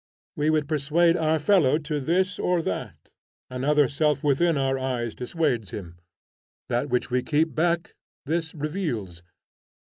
We 0.35 0.49
would 0.49 0.67
persuade 0.67 1.15
our 1.15 1.37
fellow 1.37 1.77
to 1.77 1.99
this 1.99 2.39
or 2.39 2.63
that; 2.63 3.11
another 3.51 3.87
self 3.87 4.23
within 4.23 4.57
our 4.57 4.79
eyes 4.79 5.13
dissuades 5.13 5.69
him. 5.69 5.99
That 6.69 6.89
which 6.89 7.11
we 7.11 7.21
keep 7.21 7.53
back, 7.53 7.93
this 8.25 8.55
reveals. 8.55 9.21